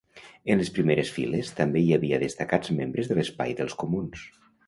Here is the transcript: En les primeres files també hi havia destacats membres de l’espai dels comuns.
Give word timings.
En 0.53 0.61
les 0.61 0.69
primeres 0.77 1.11
files 1.17 1.51
també 1.59 1.83
hi 1.83 1.91
havia 1.97 2.19
destacats 2.25 2.73
membres 2.79 3.09
de 3.11 3.17
l’espai 3.19 3.57
dels 3.61 3.77
comuns. 3.85 4.27